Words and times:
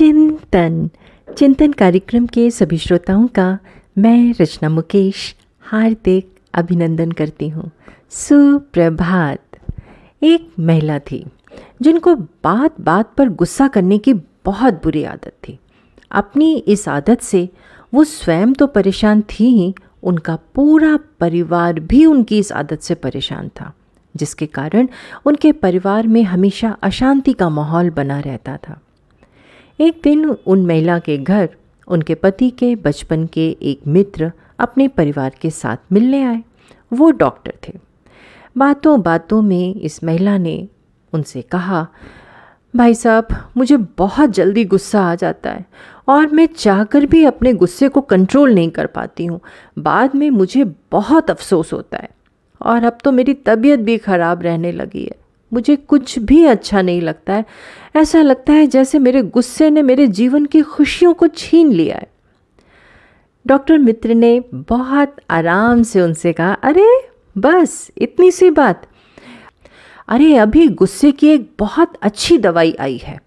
चिंतन। 0.00 0.90
चिंतन 1.38 1.72
कार्यक्रम 1.72 2.26
के 2.26 2.50
सभी 2.50 2.78
श्रोताओं 2.78 3.26
का 3.26 3.58
मैं 3.98 4.34
रचना 4.40 4.68
मुकेश 4.68 5.36
हार्दिक 5.60 6.30
अभिनंदन 6.54 7.12
करती 7.12 7.48
हूँ। 7.48 7.70
सुप्रभात। 8.10 9.58
एक 10.22 10.50
महिला 10.60 10.98
थी, 10.98 11.24
जिनको 11.82 12.14
बात 12.16 12.80
बात 12.80 13.12
पर 13.18 13.28
गुस्सा 13.28 13.68
करने 13.68 13.98
की 13.98 14.14
बहुत 14.44 14.74
बुरी 14.74 15.04
आदत 15.04 15.32
थी। 15.48 15.58
अपनी 16.10 16.56
इस 16.56 16.88
आदत 16.88 17.20
से 17.20 17.48
वो 17.94 18.04
स्वयं 18.04 18.52
तो 18.52 18.66
परेशान 18.66 19.22
थी 19.22 19.44
ही, 19.44 19.74
उनका 20.02 20.38
पूरा 20.54 20.98
परिवार 21.20 21.80
भी 21.80 22.04
उनकी 22.06 22.38
इस 22.38 22.52
आदत 22.52 22.80
से 22.80 22.94
परेशान 22.94 23.48
था, 23.48 23.72
जिसके 24.16 24.46
कारण 24.46 24.88
उनके 25.26 25.52
परिवार 25.52 26.06
में 26.06 26.22
हमेशा 26.22 26.76
अशांति 26.82 27.32
का 27.32 27.48
माहौल 27.48 27.90
बना 27.90 28.20
रहता 28.20 28.56
था। 28.56 28.80
एक 29.80 30.00
दिन 30.04 30.24
उन 30.24 30.64
महिला 30.66 30.98
के 30.98 31.16
घर, 31.18 31.48
उनके 31.88 32.14
पति 32.14 32.48
के, 32.50 32.74
बचपन 32.76 33.26
के 33.26 33.48
एक 33.62 33.86
मित्र 33.86 34.30
अपने 34.58 34.88
परिवार 34.88 35.34
के 35.40 35.50
साथ 35.50 35.76
मिलने 35.92 36.22
आए। 36.22 36.42
वो 36.92 37.10
डॉक्टर 37.10 37.52
थे। 37.68 37.72
बातों 38.58 39.00
बातों 39.02 39.40
में 39.42 39.74
इस 39.74 40.02
महिला 40.04 40.36
ने 40.38 40.68
उनसे 41.12 41.42
कहा, 41.42 41.86
भाई 42.74 42.94
साहब, 42.94 43.28
मुझे 43.56 43.76
बहुत 43.76 44.30
जल्दी 44.30 44.64
गुस्सा 44.64 45.02
आ 45.02 45.14
जाता 45.14 45.50
है 45.50 45.64
और 46.08 46.26
मैं 46.26 46.46
चाहकर 46.46 47.06
भी 47.06 47.24
अपने 47.24 47.52
गुस्से 47.52 47.88
को 47.88 48.00
कंट्रोल 48.00 48.54
नहीं 48.54 48.70
कर 48.70 48.86
पाती 48.86 49.26
हूँ। 49.26 49.40
बाद 49.78 50.14
में 50.14 50.28
मुझे 50.30 50.64
बहुत 50.92 51.30
अफसोस 51.30 51.72
होता 51.72 51.98
है 51.98 52.10
और 52.60 52.84
अब 52.84 52.98
तो 53.04 53.12
मेरी 53.12 53.34
तबीयत 53.34 53.80
भी 53.80 53.98
ख़राब 53.98 54.42
रहने 54.42 54.72
लगी 54.72 55.04
है। 55.04 55.16
मुझे 55.52 55.76
कुछ 55.76 56.18
भी 56.18 56.44
अच्छा 56.44 56.82
नहीं 56.82 57.00
लगता 57.00 57.32
है। 57.32 57.44
ऐसा 57.96 58.22
लगता 58.22 58.52
है 58.52 58.66
जैसे 58.66 58.98
मेरे 58.98 59.22
गुस्से 59.22 59.70
ने 59.70 59.82
मेरे 59.82 60.06
जीवन 60.06 60.46
की 60.46 60.62
खुशियों 60.62 61.14
को 61.14 61.26
छीन 61.26 61.72
लिया 61.72 61.96
है। 61.96 62.10
डॉक्टर 63.46 63.78
मित्र 63.78 64.14
ने 64.14 64.44
बहुत 64.54 65.16
आराम 65.30 65.82
से 65.82 66.00
उनसे 66.00 66.32
कहा, 66.32 66.52
अरे, 66.52 67.08
बस, 67.38 67.90
इतनी 67.98 68.30
सी 68.30 68.50
बात। 68.50 68.86
अरे, 70.08 70.36
अभी 70.36 70.68
गुस्से 70.68 71.12
की 71.12 71.28
एक 71.28 71.52
बहुत 71.58 71.92
अच्छी 72.02 72.38
दवाई 72.38 72.76
आई 72.80 72.96
है। 72.96 73.22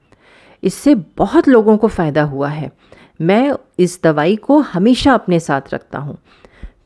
इससे 0.64 0.96
बहुत 0.96 1.48
लोगों 1.48 1.78
को 1.78 1.88
फ़ायदा 1.88 2.24
हुआ 2.24 2.50
है। 2.50 2.72
मैं 3.22 3.54
इस 3.80 4.00
दवाई 4.04 4.36
को 4.36 4.60
हमेशा 4.60 5.14
अपने 5.14 5.40
साथ 5.40 5.62
रखता 5.74 6.00
हूँ। 6.00 6.18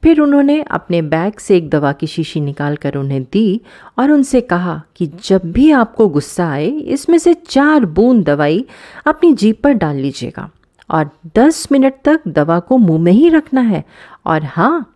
फिर 0.07 0.19
उन्होंने 0.21 0.61
अपने 0.61 1.01
बैग 1.01 1.39
से 1.39 1.55
एक 1.57 1.69
दवा 1.69 1.91
की 1.91 2.07
शीशी 2.07 2.39
निकाल 2.41 2.75
कर 2.75 2.95
उन्हें 2.95 3.23
दी 3.23 3.61
और 3.99 4.11
उनसे 4.11 4.41
कहा 4.41 4.81
कि 4.95 5.05
जब 5.23 5.41
भी 5.45 5.71
आपको 5.71 6.07
गुस्सा 6.07 6.47
आए, 6.49 6.67
इसमें 6.67 7.17
से 7.17 7.33
चार 7.33 7.85
बूंद 7.85 8.23
दवाई 8.25 8.65
अपनी 9.05 9.33
जीप 9.33 9.61
पर 9.63 9.73
डाल 9.73 9.95
लीजिएगा 9.95 10.49
और 10.89 11.09
दस 11.35 11.67
मिनट 11.71 11.93
तक 12.05 12.27
दवा 12.27 12.59
को 12.59 12.77
मुँह 12.77 13.01
में 13.03 13.11
ही 13.11 13.29
रखना 13.29 13.61
है। 13.61 13.83
और 14.25 14.43
हाँ 14.43 14.95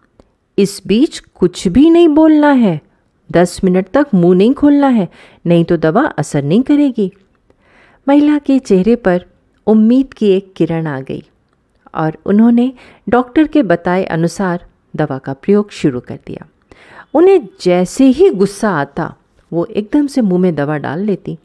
इस 0.57 0.81
बीच 0.87 1.19
कुछ 1.19 1.67
भी 1.67 1.89
नहीं 1.89 2.07
बोलना 2.07 2.51
है। 2.51 2.79
दस 3.31 3.59
मिनट 3.63 3.89
तक 3.93 4.07
मुँह 4.13 4.37
नहीं 4.37 4.53
खोलना 4.53 4.87
है, 4.87 5.09
नहीं 5.45 5.65
तो 5.65 5.77
दवा 5.77 6.05
असर 6.17 6.43
नहीं 6.43 6.63
करेगी। 6.63 7.11
महिला 8.07 8.37
के 8.37 8.59
चेहरे 8.59 8.95
पर 8.95 9.25
उम्मीद 9.67 10.13
की 10.13 10.31
एक 10.31 10.53
किरण 10.57 10.87
आ 10.87 10.99
गई 11.01 11.23
और 11.95 12.17
उन्होंने 12.25 12.73
डॉक्टर 13.09 13.47
के 13.47 13.63
बताए 13.63 14.03
अनुसार 14.03 14.65
दवा 14.93 15.17
का 15.17 15.33
प्रयोग 15.33 15.71
शुरू 15.71 15.99
कर 15.99 16.19
दिया। 16.27 16.47
उन्हें 17.13 17.47
जैसे 17.61 18.05
ही 18.05 18.29
गुस्सा 18.29 18.69
आता, 18.71 19.13
वो 19.51 19.65
एकदम 19.65 20.07
से 20.07 20.21
मुँह 20.21 20.41
में 20.41 20.53
दवा 20.55 20.77
डाल 20.77 20.99
लेती। 20.99 21.37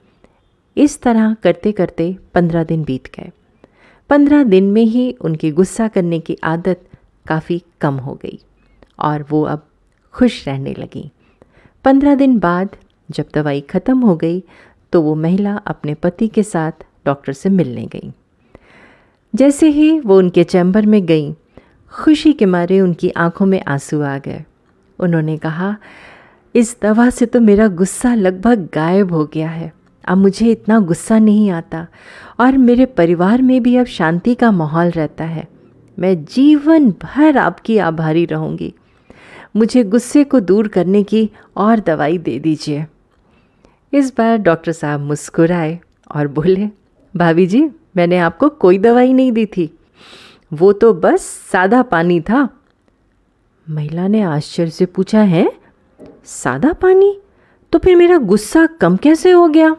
इस 0.77 1.01
तरह 1.03 1.35
करते 1.43 1.73
करते 1.73 2.17
पंद्रह 2.35 2.65
दिन 2.65 2.83
बीत 2.85 3.07
गए। 3.17 3.31
पंद्रह 4.11 4.43
दिन 4.45 4.71
में 4.71 4.83
ही 4.83 5.11
उनकी 5.21 5.51
गुस्सा 5.51 5.89
करने 5.89 6.19
की 6.21 6.37
आदत 6.45 6.83
काफ़ी 7.27 7.63
कम 7.81 7.95
हो 7.95 8.15
गई 8.15 8.39
और 8.99 9.25
वो 9.31 9.43
अब 9.43 9.67
खुश 10.15 10.47
रहने 10.49 10.75
लगी। 10.75 11.11
पंद्रह 11.85 12.15
दिन 12.15 12.39
बाद 12.39 12.77
जब 13.09 13.25
दवाई 13.35 13.61
ख़त्म 13.61 13.99
हो 14.01 14.17
गई 14.17 14.43
तो 14.93 15.01
वो 15.03 15.15
महिला 15.15 15.57
अपने 15.67 15.95
पति 15.95 16.29
के 16.29 16.43
साथ 16.43 16.85
डॉक्टर 17.07 17.33
से 17.33 17.49
मिलने 17.49 17.87
गई। 17.87 18.13
जैसे 19.35 19.69
ही 19.69 19.99
वो 20.01 20.19
उनके 20.19 20.45
चैम्बर 20.45 20.87
में 20.87 21.05
गई 21.07 21.33
खुशी 21.97 22.33
के 22.33 22.47
मारे 22.47 22.81
उनकी 22.81 23.11
आँखों 23.11 23.47
में 23.47 23.63
आँसू 23.69 24.01
आ 24.01 24.19
गए। 24.19 24.45
उन्होंने 24.99 25.37
कहा, 25.37 25.77
इस 26.55 26.77
दवा 26.83 27.11
से 27.11 27.27
तो 27.27 27.41
मेरा 27.41 27.69
गुस्सा 27.69 28.15
लगभग 28.15 28.69
गायब 28.75 29.13
हो 29.13 29.25
गया 29.25 29.51
है। 29.51 29.73
अब 30.09 30.19
मुझे 30.19 30.51
इतना 30.51 30.79
गुस्सा 30.81 31.19
नहीं 31.19 31.51
आता 31.51 31.87
और 32.41 32.59
मेरे 32.59 32.87
परिवार 32.87 33.43
में 33.43 33.63
भी 33.63 33.77
अब 33.77 33.87
शांति 33.87 34.35
का 34.35 34.51
माहौल 34.51 34.91
रहता 34.91 35.25
है। 35.25 35.49
मैं 35.99 36.25
जीवन 36.25 36.91
भर 36.91 37.39
आपकी 37.39 37.79
आभारी 37.79 38.25
रहूँगी। 38.25 38.75
मुझे 39.57 39.85
गुस्से 39.85 40.25
को 40.25 40.41
दूर 40.41 40.69
करने 40.69 41.03
की 41.03 41.31
और 41.57 41.81
दवाई 41.81 42.19
दे 42.19 42.39
दीजिए 42.39 42.87
इस 43.93 44.13
बार 44.19 44.37
डॉक्टर 44.37 44.73
साहब 44.73 45.01
मुस्कुराए 45.01 45.81
और 46.15 46.29
बोले, 46.29 46.69
भाभी 47.17 47.47
जी, 47.47 47.71
मैंने 47.97 48.19
आपको 48.19 48.49
कोई 48.49 48.79
दवाई 48.79 49.13
नहीं 49.13 49.33
दी 49.33 49.47
थी। 49.47 49.79
वो 50.53 50.73
तो 50.73 50.93
बस 50.95 51.23
सादा 51.53 51.83
पानी 51.83 52.21
था। 52.21 52.49
महिला 53.71 54.09
ने 54.09 54.23
आश्चर्य 54.23 54.71
से 54.71 54.87
पूछा, 54.87 55.21
है? 55.21 55.53
सादा 56.25 56.73
पानी? 56.73 57.19
तो 57.73 57.79
फिर 57.79 57.97
मेरा 57.97 58.19
गुस्सा 58.19 58.67
कम 58.67 58.97
कैसे 58.97 59.31
हो 59.31 59.49
गया? 59.49 59.77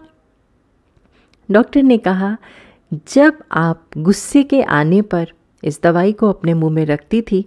डॉक्टर 1.51 1.83
ने 1.83 1.97
कहा, 1.97 2.38
जब 2.94 3.38
आप 3.51 3.88
गुस्से 3.97 4.44
के 4.44 4.61
आने 4.61 5.01
पर 5.01 5.31
इस 5.63 5.79
दवाई 5.83 6.13
को 6.13 6.29
अपने 6.29 6.53
मुँह 6.53 6.73
में 6.73 6.85
रखती 6.85 7.22
थी 7.22 7.45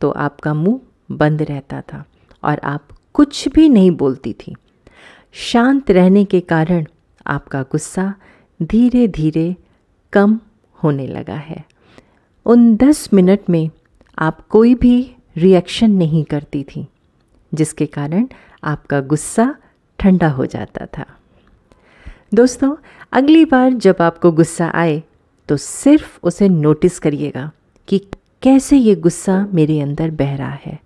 तो 0.00 0.10
आपका 0.10 0.54
मुँह 0.54 0.80
बंद 1.10 1.42
रहता 1.42 1.80
था 1.80 2.04
और 2.44 2.60
आप 2.64 2.88
कुछ 3.14 3.48
भी 3.48 3.68
नहीं 3.68 3.90
बोलती 3.90 4.32
थी। 4.32 4.54
शांत 5.32 5.90
रहने 5.90 6.24
के 6.24 6.40
कारण 6.40 6.84
आपका 7.26 7.62
गुस्सा 7.62 8.14
धीरे 8.62 9.06
धीरे 9.08 9.56
कम 10.12 10.38
होने 10.82 11.06
लगा 11.06 11.34
है। 11.34 11.64
उन 12.46 12.74
दस 12.76 13.08
मिनट 13.14 13.40
में 13.50 13.70
आप 14.18 14.40
कोई 14.48 14.74
भी 14.74 15.14
रिएक्शन 15.36 15.90
नहीं 15.90 16.24
करती 16.24 16.62
थी, 16.64 16.86
जिसके 17.52 17.86
कारण 17.86 18.26
आपका 18.64 19.00
गुस्सा 19.00 19.54
ठंडा 19.98 20.28
हो 20.28 20.46
जाता 20.46 20.86
था। 20.86 21.04
दोस्तों, 22.34 22.74
अगली 23.12 23.44
बार 23.44 23.72
जब 23.72 23.96
आपको 24.00 24.32
गुस्सा 24.32 24.70
आए 24.74 25.02
तो 25.48 25.56
सिर्फ़ 25.56 26.18
उसे 26.22 26.48
नोटिस 26.48 26.98
करिएगा 26.98 27.50
कि 27.88 27.98
कैसे 28.42 28.76
ये 28.76 28.94
गुस्सा 28.96 29.46
मेरे 29.54 29.80
अंदर 29.80 30.10
बह 30.10 30.34
रहा 30.36 30.58
है। 30.64 30.78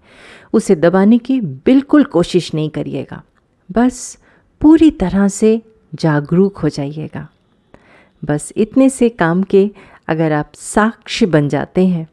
उसे 0.53 0.75
दबाने 0.77 1.19
की 1.19 1.41
बिल्कुल 1.41 2.05
कोशिश 2.05 2.53
नहीं 2.55 2.71
करिएगा। 2.71 3.23
बस 3.71 4.19
पूरी 4.61 4.91
तरह 4.91 5.29
से 5.29 5.61
जागरूक 5.95 6.59
हो 6.59 6.69
जाइएगा। 6.69 7.29
बस 8.23 8.53
इतने 8.57 8.89
से 8.91 9.09
काम 9.09 9.43
के 9.43 9.71
अगर 10.09 10.33
आप 10.33 10.53
साक्ष्य 10.55 11.27
बन 11.27 11.49
जाते 11.49 11.87
हैं 11.87 12.07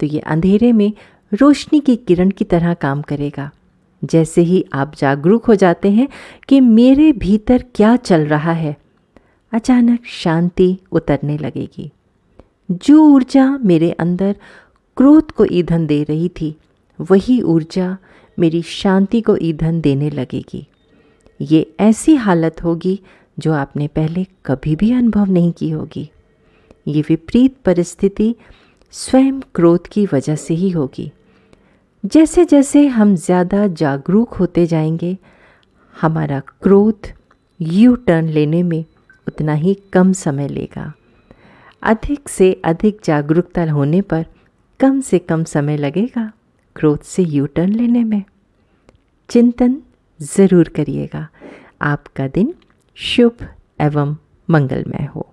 तो 0.00 0.06
ये 0.06 0.20
अंधेरे 0.20 0.72
में 0.72 0.92
रोशनी 1.32 1.80
की 1.80 1.96
किरण 1.96 2.30
की 2.30 2.44
तरह 2.44 2.74
काम 2.74 3.02
करेगा। 3.02 3.50
जैसे 4.02 4.42
ही 4.42 4.64
आप 4.72 4.94
जागरूक 4.98 5.44
हो 5.44 5.54
जाते 5.54 5.90
हैं 5.90 6.08
कि 6.48 6.60
मेरे 6.60 7.12
भीतर 7.12 7.64
क्या 7.74 7.94
चल 7.96 8.26
रहा 8.26 8.52
है, 8.52 8.76
अचानक 9.52 10.06
शांति 10.06 10.76
उतरने 10.92 11.36
लगेगी। 11.38 11.90
जो 12.70 13.02
ऊर्जा 13.04 13.46
मेरे 13.58 13.90
अंदर 13.90 14.34
क्रोध 14.96 15.30
को 15.30 15.44
ईंधन 15.44 15.86
दे 15.86 16.02
रही 16.02 16.28
थी, 16.30 16.54
वही 16.98 17.40
ऊर्जा 17.42 17.96
मेरी 18.38 18.62
शांति 18.62 19.20
को 19.20 19.36
ईंधन 19.36 19.80
देने 19.80 20.10
लगेगी। 20.10 20.66
ये 21.40 21.66
ऐसी 21.80 22.14
हालत 22.14 22.62
होगी 22.64 22.98
जो 23.38 23.52
आपने 23.52 23.88
पहले 23.88 24.26
कभी 24.46 24.76
भी 24.76 24.92
अनुभव 24.92 25.30
नहीं 25.30 25.52
की 25.52 25.70
होगी। 25.70 26.08
ये 26.88 27.00
विपरीत 27.00 27.56
परिस्थिति 27.64 28.34
स्वयं 28.92 29.40
क्रोध 29.54 29.88
की 29.88 30.06
वजह 30.06 30.36
से 30.36 30.54
ही 30.54 30.70
होगी। 30.70 31.12
जैसे 32.04 32.44
जैसे 32.44 32.86
हम 32.86 33.14
ज़्यादा 33.16 33.66
जागरूक 33.66 34.34
होते 34.34 34.66
जाएँगे, 34.66 35.16
हमारा 36.00 36.40
क्रोध 36.62 37.06
यू 37.60 37.94
टर्न 37.96 38.28
लेने 38.28 38.62
में 38.62 38.84
उतना 39.28 39.52
ही 39.52 39.74
कम 39.92 40.12
समय 40.12 40.48
लेगा। 40.48 40.92
अधिक 41.82 42.28
से 42.28 42.52
अधिक 42.64 43.00
जागरूकता 43.04 43.70
होने 43.70 44.00
पर 44.00 44.26
कम 44.80 45.00
से 45.00 45.18
कम 45.18 45.44
समय 45.44 45.76
लगेगा 45.76 46.32
क्रोध 46.76 47.00
से 47.00 47.22
यू 47.22 47.46
टर्न 47.46 47.72
लेने 47.72 48.04
में। 48.04 48.22
चिंतन 49.30 49.82
ज़रूर 50.20 50.68
करिएगा। 50.68 51.28
आपका 51.82 52.28
दिन 52.28 52.54
शुभ 52.94 53.46
एवं 53.80 54.16
मंगलमय 54.50 55.04
हो। 55.04 55.23